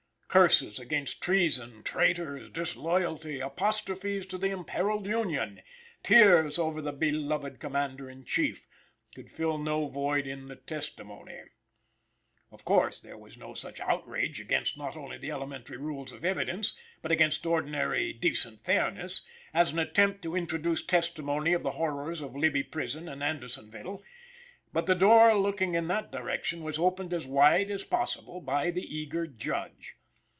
Curses 0.33 0.79
against 0.79 1.21
treason, 1.21 1.83
traitors, 1.83 2.49
disloyalty, 2.49 3.41
apostrophes 3.41 4.25
to 4.27 4.37
the 4.37 4.47
imperiled 4.49 5.05
Union, 5.05 5.61
tears 6.03 6.57
over 6.57 6.81
the 6.81 6.93
beloved 6.93 7.59
Commander 7.59 8.09
in 8.09 8.23
Chief, 8.23 8.65
could 9.13 9.29
fill 9.29 9.57
no 9.57 9.89
void 9.89 10.25
in 10.25 10.47
the 10.47 10.55
testimony. 10.55 11.37
Of 12.49 12.63
course, 12.63 12.97
there 13.01 13.17
was 13.17 13.35
no 13.35 13.53
such 13.53 13.81
outrage 13.81 14.39
against 14.39 14.77
not 14.77 14.95
only 14.95 15.17
the 15.17 15.31
elementary 15.31 15.75
rules 15.75 16.13
of 16.13 16.23
evidence, 16.23 16.77
but 17.01 17.11
against 17.11 17.45
ordinary 17.45 18.13
decent 18.13 18.63
fairness, 18.63 19.23
as 19.53 19.73
an 19.73 19.79
attempt 19.79 20.21
to 20.21 20.37
introduce 20.37 20.81
testimony 20.81 21.51
of 21.51 21.61
the 21.63 21.71
horrors 21.71 22.21
of 22.21 22.37
Libby 22.37 22.63
Prison 22.63 23.09
and 23.09 23.21
Andersonville; 23.21 24.01
but 24.71 24.85
the 24.85 24.95
door 24.95 25.37
looking 25.37 25.73
in 25.75 25.89
that 25.89 26.09
direction 26.09 26.63
was 26.63 26.79
opened 26.79 27.13
as 27.13 27.27
wide 27.27 27.69
as 27.69 27.83
possible 27.83 28.39
by 28.39 28.71
the 28.71 28.83
eager 28.97 29.27
Judge. 29.27 29.95